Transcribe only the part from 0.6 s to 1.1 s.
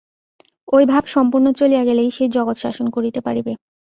ঐ ভাব